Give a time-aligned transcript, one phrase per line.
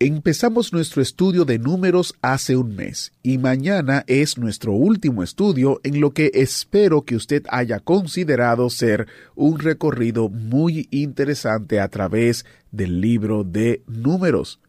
[0.00, 6.00] Empezamos nuestro estudio de números hace un mes y mañana es nuestro último estudio en
[6.00, 13.00] lo que espero que usted haya considerado ser un recorrido muy interesante a través del
[13.00, 14.60] libro de números.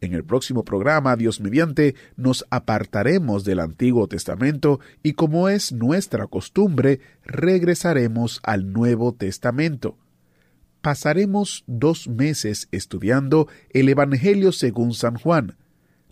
[0.00, 6.26] En el próximo programa, Dios mediante, nos apartaremos del Antiguo Testamento y como es nuestra
[6.26, 9.96] costumbre, regresaremos al Nuevo Testamento
[10.82, 15.56] pasaremos dos meses estudiando el Evangelio según San Juan.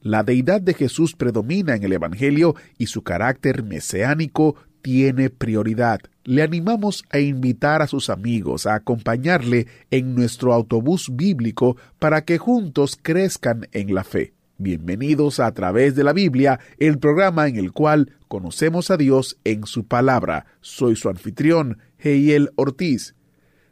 [0.01, 6.01] La deidad de Jesús predomina en el Evangelio y su carácter mesiánico tiene prioridad.
[6.25, 12.39] Le animamos a invitar a sus amigos a acompañarle en nuestro autobús bíblico para que
[12.39, 14.33] juntos crezcan en la fe.
[14.57, 19.65] Bienvenidos a, través de la Biblia, el programa en el cual conocemos a Dios en
[19.65, 20.47] su palabra.
[20.61, 23.15] Soy su anfitrión, Heiel Ortiz.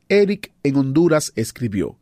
[0.09, 1.97] Eric en Honduras escribió,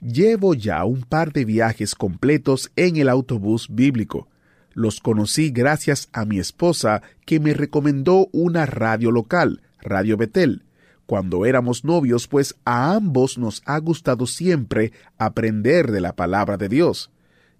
[0.00, 4.28] Llevo ya un par de viajes completos en el autobús bíblico.
[4.74, 10.64] Los conocí gracias a mi esposa que me recomendó una radio local, Radio Betel.
[11.06, 16.68] Cuando éramos novios, pues a ambos nos ha gustado siempre aprender de la palabra de
[16.68, 17.10] Dios.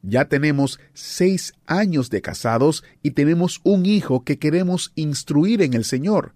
[0.02, 5.84] Ya tenemos seis años de casados y tenemos un hijo que queremos instruir en el
[5.84, 6.34] Señor.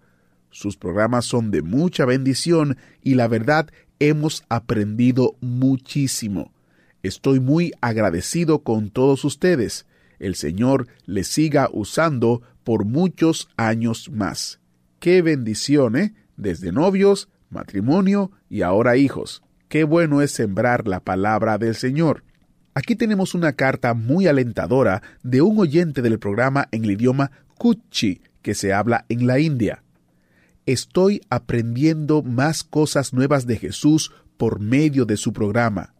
[0.49, 3.69] Sus programas son de mucha bendición y la verdad
[3.99, 6.51] hemos aprendido muchísimo.
[7.03, 9.85] Estoy muy agradecido con todos ustedes
[10.19, 14.59] el Señor le siga usando por muchos años más.
[14.99, 16.13] Qué bendición, ¿eh?
[16.37, 19.43] Desde novios, matrimonio y ahora hijos.
[19.69, 22.23] Qué bueno es sembrar la palabra del Señor.
[22.73, 28.21] Aquí tenemos una carta muy alentadora de un oyente del programa en el idioma Kutchi
[28.41, 29.83] que se habla en la India.
[30.65, 35.93] Estoy aprendiendo más cosas nuevas de Jesús por medio de su programa.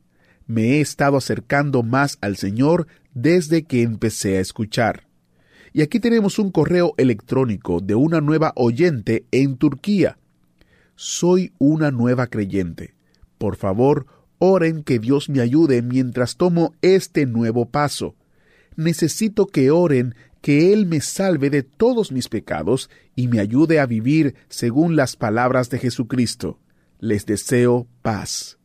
[0.46, 5.08] Me he estado acercando más al Señor desde que empecé a escuchar.
[5.74, 10.18] Y aquí tenemos un correo electrónico de una nueva oyente en Turquía.
[10.96, 12.96] Soy una nueva creyente.
[13.38, 14.06] Por favor,
[14.40, 18.16] oren que Dios me ayude mientras tomo este nuevo paso.
[18.76, 23.86] Necesito que oren que Él me salve de todos mis pecados y me ayude a
[23.86, 26.60] vivir según las palabras de Jesucristo.
[27.00, 28.59] Les deseo paz.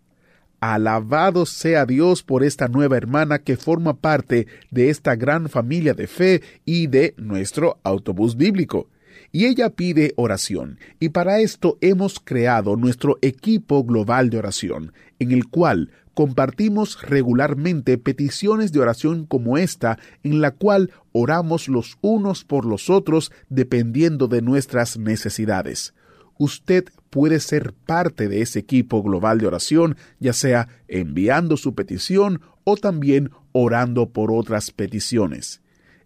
[0.73, 6.07] Alabado sea Dios por esta nueva hermana que forma parte de esta gran familia de
[6.07, 8.89] fe y de nuestro autobús bíblico.
[9.31, 15.33] Y ella pide oración, y para esto hemos creado nuestro equipo global de oración, en
[15.33, 22.43] el cual compartimos regularmente peticiones de oración como esta, en la cual oramos los unos
[22.43, 25.93] por los otros dependiendo de nuestras necesidades
[26.39, 32.41] usted puede ser parte de ese equipo global de oración, ya sea enviando su petición
[32.65, 35.61] o también orando por otras peticiones.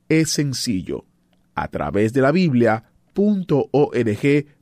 [0.09, 1.05] Es sencillo.
[1.55, 2.87] A través de la Biblia.org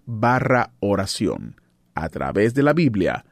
[0.07, 1.61] barra oración.
[1.95, 3.25] A través de la Biblia.org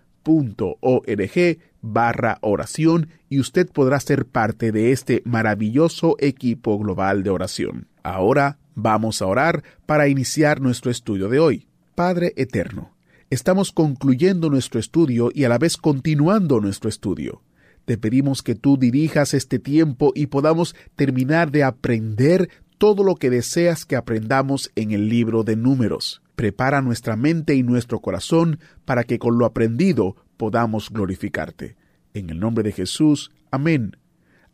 [1.81, 7.89] barra oración y usted podrá ser parte de este maravilloso equipo global de oración.
[8.03, 11.69] Ahora vamos a orar para iniciar nuestro estudio de hoy.
[11.95, 12.93] Padre Eterno,
[13.31, 17.43] estamos concluyendo nuestro estudio y a la vez continuando nuestro estudio.
[17.85, 22.49] Te pedimos que tú dirijas este tiempo y podamos terminar de aprender
[22.79, 26.21] todo lo que deseas que aprendamos en el libro de números.
[26.35, 31.77] Prepara nuestra mente y nuestro corazón para que con lo aprendido podamos glorificarte.
[32.13, 33.97] En el nombre de Jesús, amén.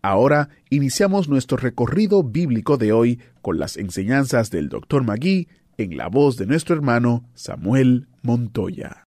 [0.02, 5.04] Ahora iniciamos nuestro recorrido bíblico de hoy con las enseñanzas del Dr.
[5.04, 5.48] Magui
[5.82, 9.08] en la voz de nuestro hermano Samuel Montoya.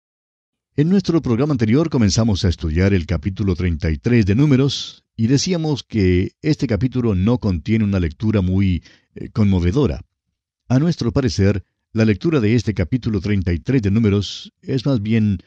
[0.77, 6.33] En nuestro programa anterior comenzamos a estudiar el capítulo 33 de Números y decíamos que
[6.43, 8.85] este capítulo no contiene una lectura muy
[9.17, 10.03] eh, conmovedora.
[10.69, 15.39] A nuestro parecer, la lectura de este capítulo 33 de Números es más bien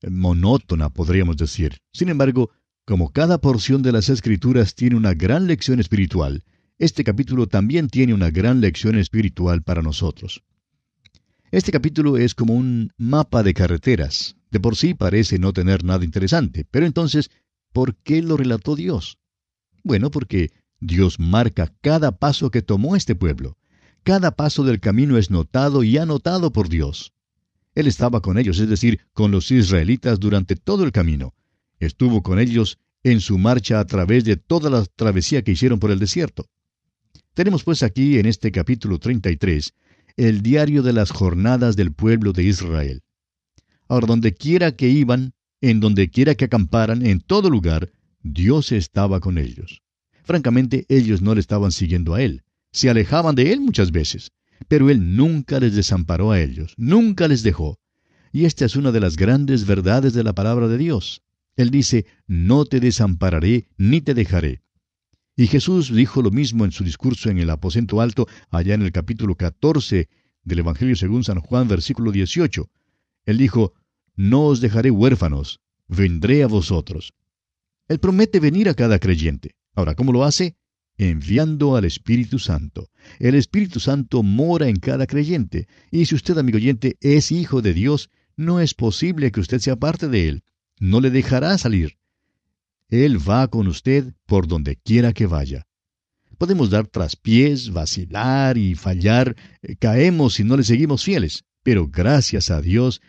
[0.00, 1.78] eh, monótona, podríamos decir.
[1.92, 2.50] Sin embargo,
[2.84, 6.44] como cada porción de las Escrituras tiene una gran lección espiritual,
[6.78, 10.44] este capítulo también tiene una gran lección espiritual para nosotros.
[11.50, 14.36] Este capítulo es como un mapa de carreteras.
[14.50, 17.30] De por sí parece no tener nada interesante, pero entonces,
[17.72, 19.18] ¿por qué lo relató Dios?
[19.82, 23.56] Bueno, porque Dios marca cada paso que tomó este pueblo.
[24.02, 27.14] Cada paso del camino es notado y anotado por Dios.
[27.74, 31.34] Él estaba con ellos, es decir, con los israelitas durante todo el camino.
[31.78, 35.92] Estuvo con ellos en su marcha a través de toda la travesía que hicieron por
[35.92, 36.44] el desierto.
[37.32, 39.72] Tenemos pues aquí en este capítulo 33
[40.18, 43.02] el diario de las jornadas del pueblo de Israel.
[43.88, 47.92] Ahora, donde quiera que iban, en donde quiera que acamparan, en todo lugar,
[48.22, 49.80] Dios estaba con ellos.
[50.24, 52.42] Francamente, ellos no le estaban siguiendo a Él.
[52.72, 54.32] Se alejaban de Él muchas veces.
[54.66, 57.78] Pero Él nunca les desamparó a ellos, nunca les dejó.
[58.32, 61.22] Y esta es una de las grandes verdades de la palabra de Dios.
[61.56, 64.62] Él dice, no te desampararé ni te dejaré.
[65.38, 68.90] Y Jesús dijo lo mismo en su discurso en el aposento alto, allá en el
[68.90, 70.08] capítulo 14
[70.42, 72.68] del Evangelio según San Juan, versículo 18.
[73.24, 73.72] Él dijo,
[74.16, 77.14] No os dejaré huérfanos, vendré a vosotros.
[77.86, 79.54] Él promete venir a cada creyente.
[79.76, 80.56] Ahora, ¿cómo lo hace?
[80.96, 82.88] Enviando al Espíritu Santo.
[83.20, 85.68] El Espíritu Santo mora en cada creyente.
[85.92, 89.76] Y si usted, amigo oyente, es hijo de Dios, no es posible que usted sea
[89.76, 90.42] parte de Él.
[90.80, 91.96] No le dejará salir.
[92.88, 95.66] Él va con usted por donde quiera que vaya.
[96.38, 102.50] Podemos dar traspiés, vacilar y fallar, eh, caemos si no le seguimos fieles, pero gracias
[102.50, 103.00] a Dios,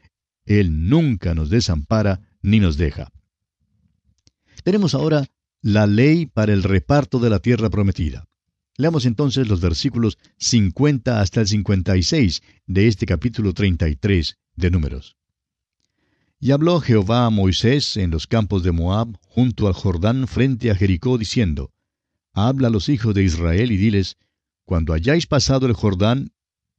[0.46, 3.12] él nunca nos desampara ni nos deja.
[4.64, 5.28] Tenemos ahora
[5.62, 8.26] la ley para el reparto de la tierra prometida.
[8.78, 15.19] Leamos entonces los versículos 50 hasta el 56 de este capítulo 33 de Números.
[16.40, 20.76] Y habló Jehová a Moisés en los campos de Moab, junto al Jordán, frente a
[20.76, 21.72] Jericó, diciendo,
[22.34, 24.18] Habla a los hijos de Israel y diles,
[24.66, 26.32] Cuando hayáis pasado el Jordán,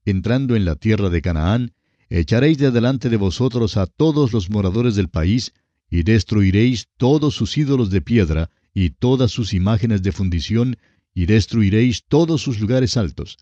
[0.05, 1.75] entrando en la tierra de Canaán,
[2.12, 5.53] Echaréis de delante de vosotros a todos los moradores del país,
[5.89, 10.77] y destruiréis todos sus ídolos de piedra, y todas sus imágenes de fundición,
[11.15, 13.39] y destruiréis todos sus lugares altos.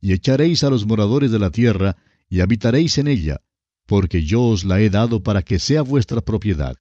[0.00, 1.96] Y echaréis a los moradores de la tierra,
[2.28, 3.40] y habitaréis en ella,
[3.88, 6.76] porque yo os la he dado para que sea vuestra propiedad.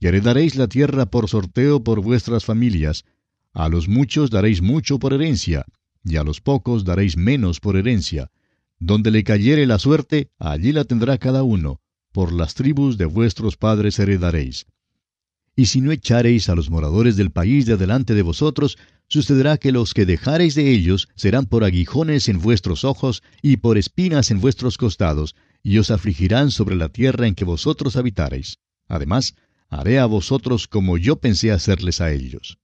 [0.00, 3.04] Y heredaréis la tierra por sorteo por vuestras familias,
[3.52, 5.64] a los muchos daréis mucho por herencia,
[6.04, 8.32] y a los pocos daréis menos por herencia,
[8.80, 13.56] donde le cayere la suerte, allí la tendrá cada uno, por las tribus de vuestros
[13.56, 14.66] padres heredaréis.
[15.54, 18.76] Y si no echareis a los moradores del país de delante de vosotros,
[19.06, 23.78] sucederá que los que dejareis de ellos serán por aguijones en vuestros ojos y por
[23.78, 28.58] espinas en vuestros costados, y os afligirán sobre la tierra en que vosotros habitareis.
[28.86, 29.34] Además,
[29.70, 32.58] haré a vosotros como yo pensé hacerles a ellos.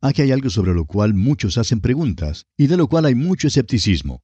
[0.00, 3.46] Aquí hay algo sobre lo cual muchos hacen preguntas, y de lo cual hay mucho
[3.46, 4.22] escepticismo.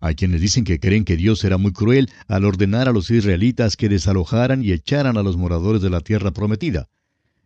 [0.00, 3.76] Hay quienes dicen que creen que Dios era muy cruel al ordenar a los israelitas
[3.76, 6.88] que desalojaran y echaran a los moradores de la tierra prometida.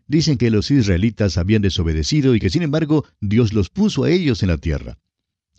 [0.08, 4.42] Dicen que los israelitas habían desobedecido y que sin embargo Dios los puso a ellos
[4.42, 4.96] en la tierra.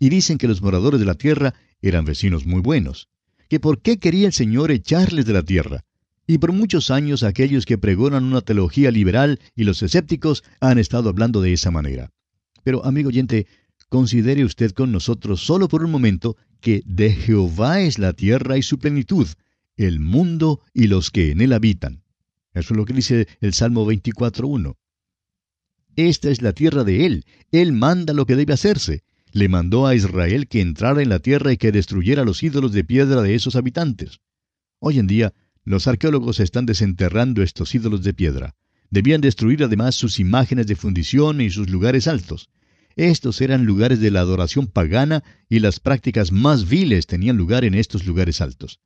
[0.00, 3.08] Y dicen que los moradores de la tierra eran vecinos muy buenos.
[3.48, 5.84] Que por qué quería el Señor echarles de la tierra.
[6.26, 11.08] Y por muchos años aquellos que pregonan una teología liberal y los escépticos han estado
[11.08, 12.10] hablando de esa manera.
[12.62, 13.46] Pero, amigo oyente,
[13.88, 18.62] considere usted con nosotros solo por un momento que de Jehová es la tierra y
[18.62, 19.26] su plenitud,
[19.76, 22.02] el mundo y los que en él habitan.
[22.52, 24.76] Eso es lo que dice el Salmo 24.1.
[25.96, 27.24] Esta es la tierra de él.
[27.50, 29.02] Él manda lo que debe hacerse.
[29.32, 32.84] Le mandó a Israel que entrara en la tierra y que destruyera los ídolos de
[32.84, 34.20] piedra de esos habitantes.
[34.78, 38.54] Hoy en día, los arqueólogos están desenterrando estos ídolos de piedra.
[38.90, 42.48] Debían destruir además sus imágenes de fundición y sus lugares altos.
[42.96, 47.74] Estos eran lugares de la adoración pagana y las prácticas más viles tenían lugar en
[47.74, 48.80] estos lugares altos.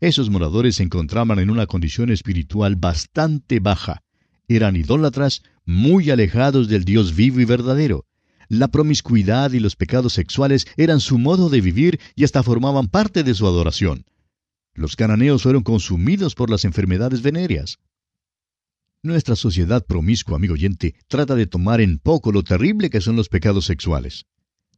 [0.00, 4.02] Esos moradores se encontraban en una condición espiritual bastante baja.
[4.48, 8.06] Eran idólatras, muy alejados del Dios vivo y verdadero.
[8.50, 13.22] La promiscuidad y los pecados sexuales eran su modo de vivir y hasta formaban parte
[13.22, 14.04] de su adoración.
[14.74, 17.78] Los cananeos fueron consumidos por las enfermedades venéreas.
[19.04, 23.28] Nuestra sociedad promiscua, amigo oyente, trata de tomar en poco lo terrible que son los
[23.28, 24.26] pecados sexuales.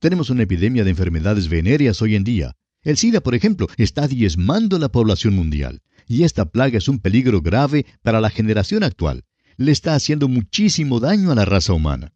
[0.01, 2.55] Tenemos una epidemia de enfermedades venéreas hoy en día.
[2.83, 7.41] El SIDA, por ejemplo, está diezmando la población mundial, y esta plaga es un peligro
[7.41, 9.25] grave para la generación actual.
[9.57, 12.13] Le está haciendo muchísimo daño a la raza humana.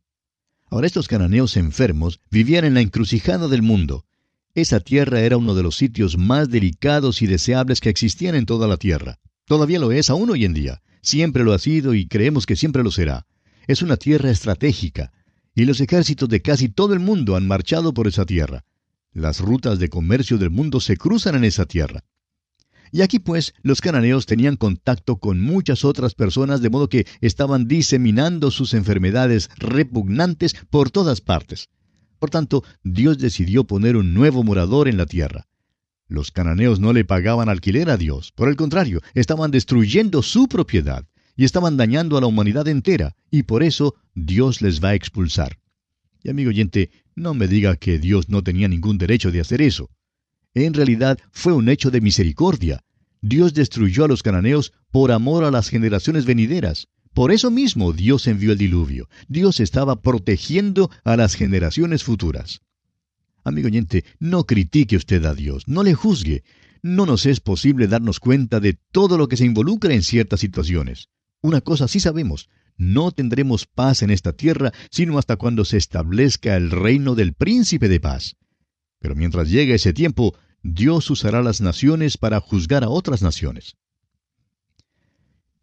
[0.68, 4.04] Ahora estos cananeos enfermos vivían en la encrucijada del mundo.
[4.54, 8.66] Esa tierra era uno de los sitios más delicados y deseables que existían en toda
[8.66, 9.18] la tierra.
[9.44, 10.82] Todavía lo es aún hoy en día.
[11.02, 13.26] Siempre lo ha sido y creemos que siempre lo será.
[13.66, 15.12] Es una tierra estratégica,
[15.54, 18.64] y los ejércitos de casi todo el mundo han marchado por esa tierra.
[19.12, 22.04] Las rutas de comercio del mundo se cruzan en esa tierra.
[22.96, 27.68] Y aquí pues los cananeos tenían contacto con muchas otras personas de modo que estaban
[27.68, 31.68] diseminando sus enfermedades repugnantes por todas partes.
[32.18, 35.46] Por tanto, Dios decidió poner un nuevo morador en la tierra.
[36.08, 41.04] Los cananeos no le pagaban alquiler a Dios, por el contrario, estaban destruyendo su propiedad
[41.36, 45.58] y estaban dañando a la humanidad entera, y por eso Dios les va a expulsar.
[46.22, 49.90] Y amigo oyente, no me diga que Dios no tenía ningún derecho de hacer eso.
[50.56, 52.82] En realidad fue un hecho de misericordia.
[53.28, 56.86] Dios destruyó a los cananeos por amor a las generaciones venideras.
[57.12, 59.08] Por eso mismo Dios envió el diluvio.
[59.26, 62.60] Dios estaba protegiendo a las generaciones futuras.
[63.42, 66.44] Amigo oyente, no critique usted a Dios, no le juzgue.
[66.82, 71.08] No nos es posible darnos cuenta de todo lo que se involucra en ciertas situaciones.
[71.42, 76.56] Una cosa sí sabemos, no tendremos paz en esta tierra sino hasta cuando se establezca
[76.56, 78.36] el reino del príncipe de paz.
[79.00, 83.76] Pero mientras llegue ese tiempo, Dios usará las naciones para juzgar a otras naciones.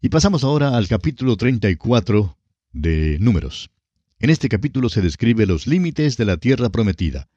[0.00, 2.36] Y pasamos ahora al capítulo 34
[2.72, 3.70] de Números.
[4.18, 7.28] En este capítulo se describe los límites de la tierra prometida.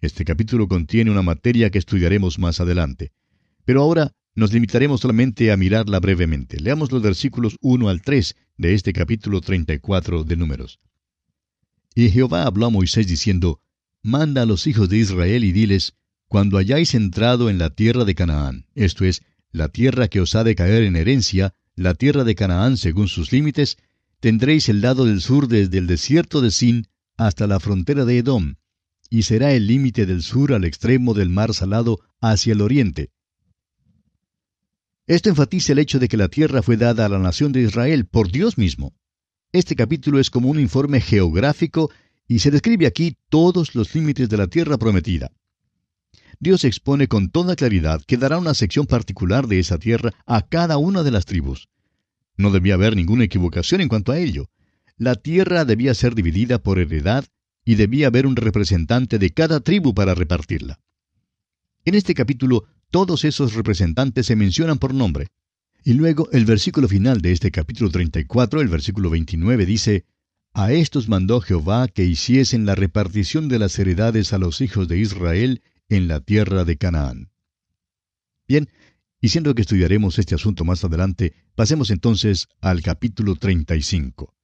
[0.00, 3.12] Este capítulo contiene una materia que estudiaremos más adelante.
[3.64, 6.60] Pero ahora nos limitaremos solamente a mirarla brevemente.
[6.60, 10.78] Leamos los versículos 1 al 3 de este capítulo 34 de Números.
[11.94, 13.60] Y Jehová habló a Moisés diciendo,
[14.02, 15.94] Manda a los hijos de Israel y diles,
[16.28, 20.44] Cuando hayáis entrado en la tierra de Canaán, esto es, la tierra que os ha
[20.44, 23.78] de caer en herencia, la tierra de Canaán según sus límites,
[24.20, 28.56] tendréis el lado del sur desde el desierto de Sin hasta la frontera de Edom,
[29.08, 33.10] y será el límite del sur al extremo del mar salado hacia el oriente.
[35.06, 38.04] Esto enfatiza el hecho de que la tierra fue dada a la nación de Israel
[38.04, 38.94] por Dios mismo.
[39.50, 41.90] Este capítulo es como un informe geográfico
[42.26, 45.32] y se describe aquí todos los límites de la tierra prometida.
[46.40, 50.78] Dios expone con toda claridad que dará una sección particular de esa tierra a cada
[50.78, 51.68] una de las tribus.
[52.36, 54.48] No debía haber ninguna equivocación en cuanto a ello.
[54.96, 57.24] La tierra debía ser dividida por heredad
[57.64, 60.80] y debía haber un representante de cada tribu para repartirla.
[61.84, 65.28] En este capítulo, todos esos representantes se mencionan por nombre.
[65.84, 70.04] Y luego el versículo final de este capítulo 34, el versículo 29, dice,
[70.52, 74.98] A estos mandó Jehová que hiciesen la repartición de las heredades a los hijos de
[74.98, 77.30] Israel en la tierra de Canaán.
[78.46, 78.68] Bien,
[79.20, 84.34] y siendo que estudiaremos este asunto más adelante, pasemos entonces al capítulo 35.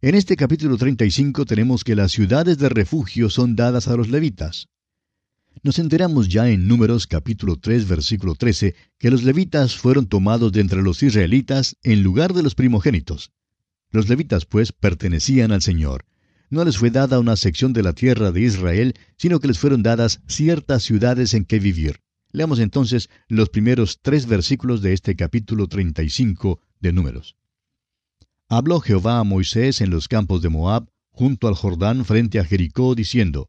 [0.00, 4.68] En este capítulo 35 tenemos que las ciudades de refugio son dadas a los levitas.
[5.62, 10.60] Nos enteramos ya en Números capítulo 3 versículo 13 que los levitas fueron tomados de
[10.60, 13.30] entre los israelitas en lugar de los primogénitos.
[13.90, 16.06] Los levitas pues pertenecían al Señor.
[16.52, 19.82] No les fue dada una sección de la tierra de Israel, sino que les fueron
[19.82, 22.00] dadas ciertas ciudades en que vivir.
[22.30, 27.36] Leamos entonces los primeros tres versículos de este capítulo 35 de Números.
[28.50, 32.94] Habló Jehová a Moisés en los campos de Moab, junto al Jordán frente a Jericó,
[32.94, 33.48] diciendo,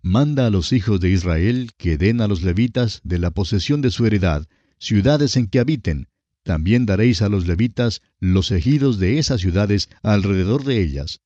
[0.00, 3.90] Manda a los hijos de Israel que den a los levitas de la posesión de
[3.90, 4.48] su heredad,
[4.78, 6.08] ciudades en que habiten.
[6.44, 11.20] También daréis a los levitas los ejidos de esas ciudades alrededor de ellas.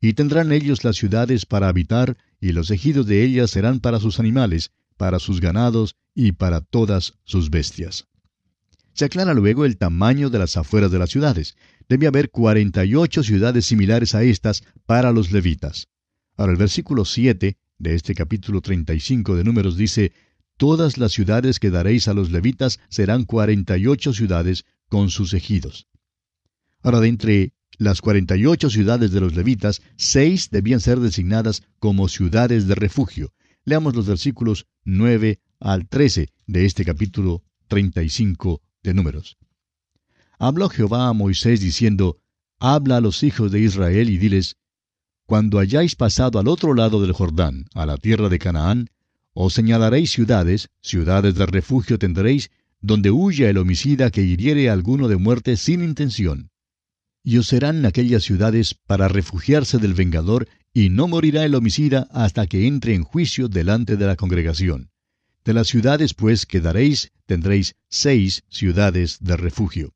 [0.00, 4.20] Y tendrán ellos las ciudades para habitar, y los ejidos de ellas serán para sus
[4.20, 8.06] animales, para sus ganados y para todas sus bestias.
[8.92, 11.56] Se aclara luego el tamaño de las afueras de las ciudades.
[11.88, 15.88] Debía haber cuarenta y ocho ciudades similares a estas para los levitas.
[16.36, 20.12] Ahora el versículo 7 de este capítulo 35 de Números dice,
[20.56, 25.34] Todas las ciudades que daréis a los levitas serán cuarenta y ocho ciudades con sus
[25.34, 25.86] ejidos.
[26.82, 31.62] Ahora de entre las cuarenta y ocho ciudades de los levitas, seis debían ser designadas
[31.78, 33.32] como ciudades de refugio.
[33.64, 39.36] Leamos los versículos 9 al 13 de este capítulo 35 de Números.
[40.38, 42.18] Habló Jehová a Moisés diciendo,
[42.58, 44.56] Habla a los hijos de Israel y diles,
[45.26, 48.90] cuando hayáis pasado al otro lado del Jordán, a la tierra de Canaán,
[49.32, 55.08] os señalaréis ciudades, ciudades de refugio tendréis, donde huya el homicida que hiriere a alguno
[55.08, 56.50] de muerte sin intención.
[57.28, 62.46] Y os serán aquellas ciudades para refugiarse del vengador, y no morirá el homicida hasta
[62.46, 64.90] que entre en juicio delante de la congregación.
[65.44, 69.92] De las ciudades, pues, que daréis, tendréis seis ciudades de refugio.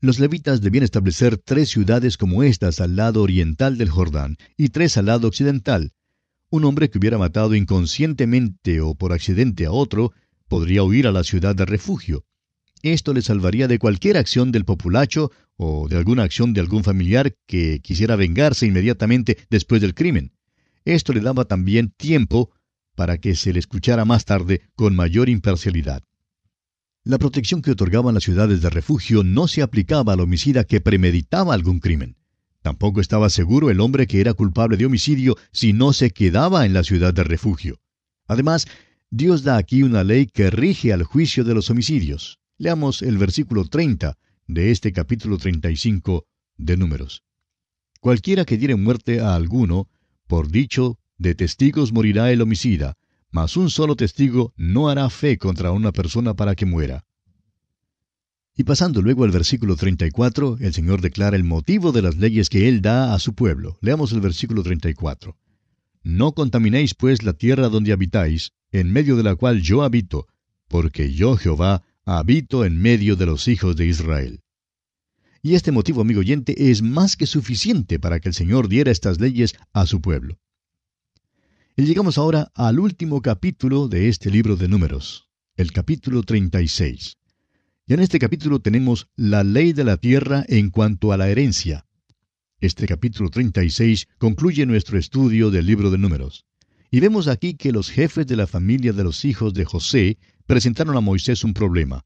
[0.00, 4.96] Los levitas debían establecer tres ciudades como estas al lado oriental del Jordán y tres
[4.98, 5.90] al lado occidental.
[6.50, 10.12] Un hombre que hubiera matado inconscientemente o por accidente a otro
[10.46, 12.24] podría huir a la ciudad de refugio.
[12.82, 17.34] Esto le salvaría de cualquier acción del populacho o de alguna acción de algún familiar
[17.46, 20.32] que quisiera vengarse inmediatamente después del crimen.
[20.84, 22.50] Esto le daba también tiempo
[22.94, 26.02] para que se le escuchara más tarde con mayor imparcialidad.
[27.04, 31.54] La protección que otorgaban las ciudades de refugio no se aplicaba al homicida que premeditaba
[31.54, 32.16] algún crimen.
[32.62, 36.72] Tampoco estaba seguro el hombre que era culpable de homicidio si no se quedaba en
[36.72, 37.78] la ciudad de refugio.
[38.26, 38.66] Además,
[39.10, 42.40] Dios da aquí una ley que rige al juicio de los homicidios.
[42.58, 46.24] Leamos el versículo 30 de este capítulo 35
[46.56, 47.22] de Números.
[48.00, 49.90] Cualquiera que diere muerte a alguno,
[50.26, 52.96] por dicho de testigos morirá el homicida,
[53.30, 57.04] mas un solo testigo no hará fe contra una persona para que muera.
[58.56, 62.70] Y pasando luego al versículo 34, el Señor declara el motivo de las leyes que
[62.70, 63.76] Él da a su pueblo.
[63.82, 65.36] Leamos el versículo 34.
[66.04, 70.26] No contaminéis pues la tierra donde habitáis, en medio de la cual yo habito,
[70.68, 74.40] porque yo Jehová habito en medio de los hijos de Israel.
[75.42, 79.20] Y este motivo, amigo oyente, es más que suficiente para que el Señor diera estas
[79.20, 80.38] leyes a su pueblo.
[81.76, 87.18] Y llegamos ahora al último capítulo de este libro de números, el capítulo 36.
[87.88, 91.86] Y en este capítulo tenemos la ley de la tierra en cuanto a la herencia.
[92.60, 96.46] Este capítulo 36 concluye nuestro estudio del libro de números.
[96.90, 100.96] Y vemos aquí que los jefes de la familia de los hijos de José presentaron
[100.96, 102.04] a Moisés un problema.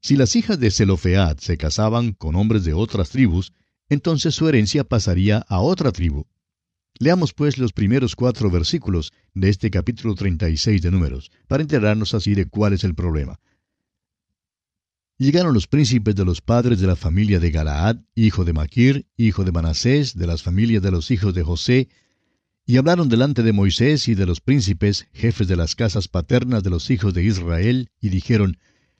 [0.00, 3.52] Si las hijas de Zelofead se casaban con hombres de otras tribus,
[3.88, 6.26] entonces su herencia pasaría a otra tribu.
[6.98, 12.34] Leamos pues los primeros cuatro versículos de este capítulo 36 de Números, para enterarnos así
[12.34, 13.40] de cuál es el problema.
[15.18, 19.44] Llegaron los príncipes de los padres de la familia de Galaad, hijo de Maquir, hijo
[19.44, 21.88] de Manasés, de las familias de los hijos de José,
[22.64, 26.70] y hablaron delante de Moisés y de los príncipes, jefes de las casas paternas de
[26.70, 28.58] los hijos de Israel, y dijeron,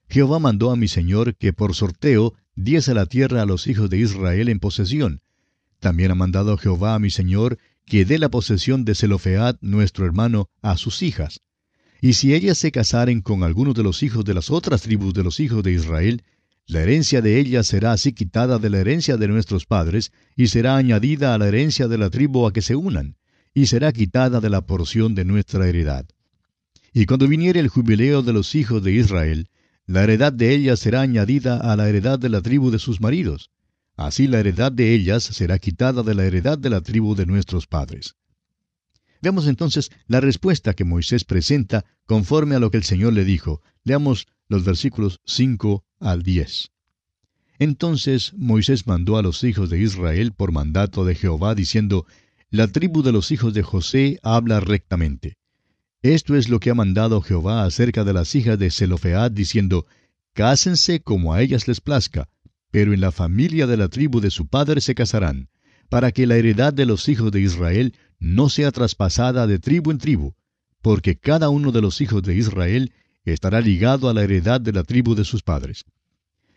[0.09, 3.99] Jehová mandó a mi señor que por sorteo diese la tierra a los hijos de
[3.99, 5.21] Israel en posesión.
[5.79, 10.51] También ha mandado Jehová a mi señor que dé la posesión de Zelofead, nuestro hermano,
[10.61, 11.41] a sus hijas.
[12.01, 15.23] Y si ellas se casaren con alguno de los hijos de las otras tribus de
[15.23, 16.25] los hijos de Israel,
[16.67, 20.77] la herencia de ellas será así quitada de la herencia de nuestros padres, y será
[20.77, 23.17] añadida a la herencia de la tribu a que se unan,
[23.55, 26.07] y será quitada de la porción de nuestra heredad.
[26.93, 29.49] Y cuando viniere el jubileo de los hijos de Israel,
[29.87, 33.51] la heredad de ellas será añadida a la heredad de la tribu de sus maridos,
[33.97, 37.67] Así la heredad de ellas será quitada de la heredad de la tribu de nuestros
[37.67, 38.17] padres.
[39.21, 43.61] Veamos entonces la respuesta que Moisés presenta conforme a lo que el Señor le dijo.
[43.85, 46.71] Leamos los versículos 5 al 10.
[47.59, 52.07] Entonces Moisés mandó a los hijos de Israel por mandato de Jehová, diciendo,
[52.53, 55.39] La tribu de los hijos de José habla rectamente.
[56.03, 59.87] Esto es lo que ha mandado Jehová acerca de las hijas de Zelofead, diciendo,
[60.35, 62.29] Cásense como a ellas les plazca,
[62.71, 65.49] pero en la familia de la tribu de su padre se casarán,
[65.89, 69.97] para que la heredad de los hijos de Israel no sea traspasada de tribu en
[69.97, 70.35] tribu,
[70.83, 72.93] porque cada uno de los hijos de Israel
[73.25, 75.87] estará ligado a la heredad de la tribu de sus padres.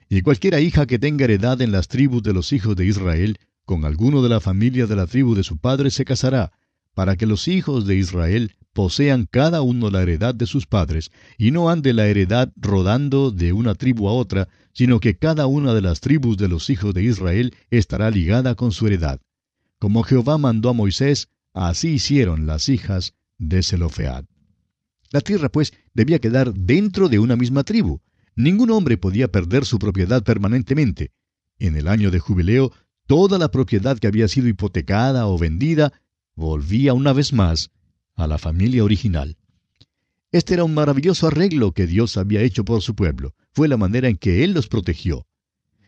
[0.09, 3.83] Y cualquiera hija que tenga heredad en las tribus de los hijos de Israel, con
[3.83, 6.51] alguno de la familia de la tribu de su padre se casará,
[6.93, 11.51] para que los hijos de Israel posean cada uno la heredad de sus padres, y
[11.51, 15.81] no ande la heredad rodando de una tribu a otra, sino que cada una de
[15.81, 19.19] las tribus de los hijos de Israel estará ligada con su heredad.
[19.79, 24.25] Como Jehová mandó a Moisés, así hicieron las hijas de Zelofead.
[25.11, 28.01] La tierra, pues, debía quedar dentro de una misma tribu.
[28.35, 31.11] Ningún hombre podía perder su propiedad permanentemente.
[31.57, 32.73] En el año de jubileo,
[33.07, 35.93] toda la propiedad que había sido hipotecada o vendida
[36.35, 37.71] volvía una vez más
[38.15, 39.37] a la familia original.
[40.31, 43.35] Este era un maravilloso arreglo que Dios había hecho por su pueblo.
[43.53, 45.27] Fue la manera en que Él los protegió.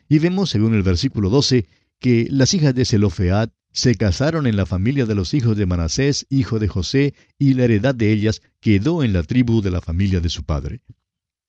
[0.07, 1.67] Y vemos, según el versículo 12,
[1.99, 6.25] que las hijas de Zelofead se casaron en la familia de los hijos de Manasés,
[6.29, 10.19] hijo de José, y la heredad de ellas quedó en la tribu de la familia
[10.19, 10.81] de su padre.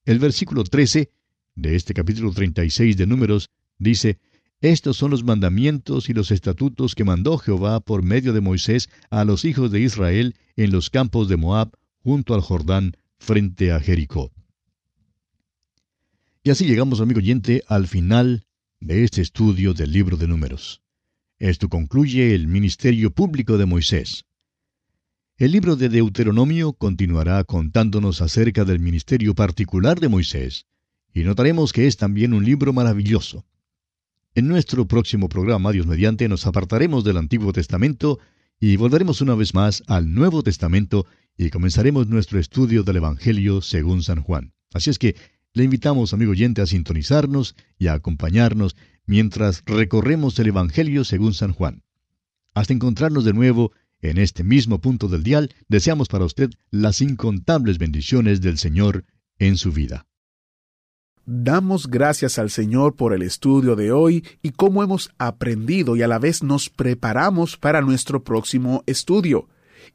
[0.05, 1.11] El versículo 13
[1.55, 4.19] de este capítulo 36 de Números dice,
[4.61, 9.25] Estos son los mandamientos y los estatutos que mandó Jehová por medio de Moisés a
[9.25, 11.71] los hijos de Israel en los campos de Moab,
[12.03, 14.33] junto al Jordán, frente a Jericó.
[16.43, 18.47] Y así llegamos, amigo oyente, al final
[18.81, 20.83] de este estudio del libro de números.
[21.39, 24.25] Esto concluye el ministerio público de Moisés.
[25.37, 30.67] El libro de Deuteronomio continuará contándonos acerca del ministerio particular de Moisés,
[31.15, 33.45] y notaremos que es también un libro maravilloso.
[34.35, 38.19] En nuestro próximo programa, Dios mediante, nos apartaremos del Antiguo Testamento
[38.61, 44.03] y volveremos una vez más al Nuevo Testamento y comenzaremos nuestro estudio del Evangelio según
[44.03, 44.53] San Juan.
[44.73, 45.17] Así es que
[45.55, 51.53] le invitamos, amigo oyente, a sintonizarnos y a acompañarnos mientras recorremos el Evangelio según San
[51.53, 51.83] Juan.
[52.55, 57.79] Hasta encontrarnos de nuevo en este mismo punto del dial, deseamos para usted las incontables
[57.79, 59.05] bendiciones del Señor
[59.39, 60.07] en su vida.
[61.31, 66.09] Damos gracias al Señor por el estudio de hoy y cómo hemos aprendido y a
[66.09, 69.47] la vez nos preparamos para nuestro próximo estudio.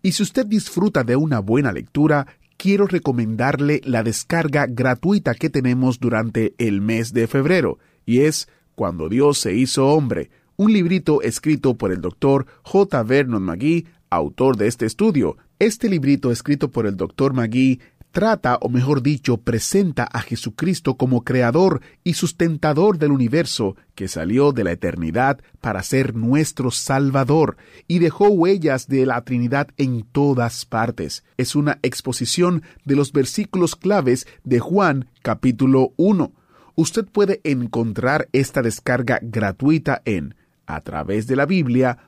[0.03, 5.99] Y si usted disfruta de una buena lectura, quiero recomendarle la descarga gratuita que tenemos
[5.99, 11.73] durante el mes de febrero, y es Cuando Dios se hizo hombre, un librito escrito
[11.73, 13.01] por el doctor J.
[13.01, 15.37] Vernon McGee, autor de este estudio.
[15.57, 17.79] Este librito escrito por el doctor McGee
[18.13, 24.53] trata, o mejor dicho, presenta a Jesucristo como creador y sustentador del universo, que salió
[24.53, 30.65] de la eternidad para ser nuestro Salvador y dejó huellas de la Trinidad en todas
[30.65, 31.25] partes.
[31.37, 36.31] Es una exposición de los versículos claves de Juan capítulo 1.
[36.75, 40.35] Usted puede encontrar esta descarga gratuita en
[40.67, 42.03] a través de la Biblia.org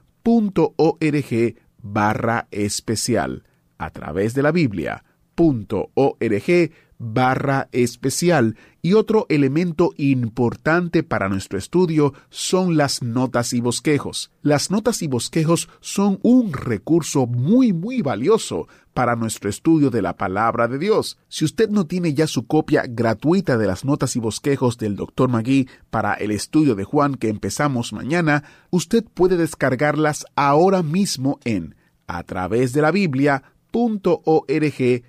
[1.82, 3.44] barra especial.
[3.78, 5.04] A través de la Biblia
[5.38, 14.32] org barra especial y otro elemento importante para nuestro estudio son las notas y bosquejos.
[14.42, 20.16] Las notas y bosquejos son un recurso muy muy valioso para nuestro estudio de la
[20.16, 21.18] palabra de Dios.
[21.28, 25.28] Si usted no tiene ya su copia gratuita de las notas y bosquejos del Dr.
[25.30, 31.76] Magui para el estudio de Juan que empezamos mañana, usted puede descargarlas ahora mismo en
[32.08, 33.44] a través de la Biblia
[33.76, 35.04] .org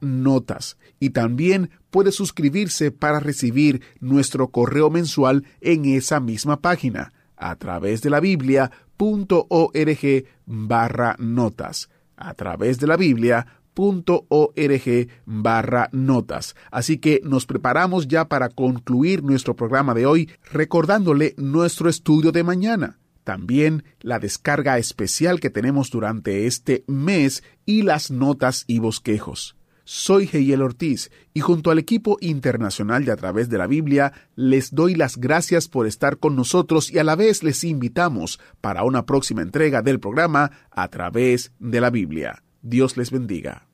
[0.00, 0.76] notas.
[1.00, 8.00] Y también puede suscribirse para recibir nuestro correo mensual en esa misma página a través
[8.02, 11.90] de la biblia.org barra notas.
[12.16, 16.54] A través de la biblia .org barra notas.
[16.70, 22.44] Así que nos preparamos ya para concluir nuestro programa de hoy recordándole nuestro estudio de
[22.44, 29.56] mañana también la descarga especial que tenemos durante este mes y las notas y bosquejos.
[29.86, 34.74] Soy Heiel Ortiz y junto al equipo internacional de A través de la Biblia les
[34.74, 39.04] doy las gracias por estar con nosotros y a la vez les invitamos para una
[39.04, 42.42] próxima entrega del programa A través de la Biblia.
[42.62, 43.73] Dios les bendiga.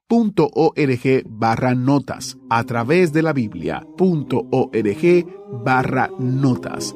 [0.11, 3.85] .org barra notas a través de la biblia.org
[5.63, 6.93] barra notas.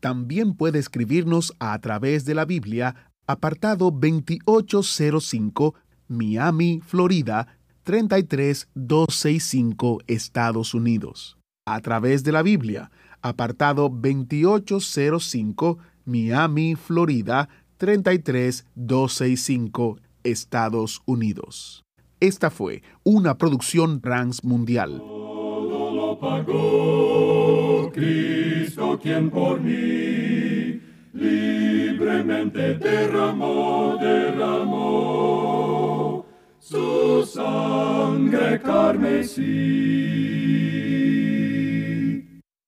[0.00, 5.74] También puede escribirnos a través de la Biblia, apartado 2805,
[6.08, 11.38] Miami, Florida, 33265, Estados Unidos.
[11.64, 12.90] A través de la Biblia,
[13.22, 17.48] apartado 2805, Miami, Florida,
[17.80, 21.82] 33265, Estados Unidos.
[22.20, 24.98] Esta fue una producción transmundial.
[24.98, 30.78] Todo lo pagó Cristo quien por mí
[31.14, 35.46] libremente derramó, derramó
[36.58, 40.20] su sangre carmesí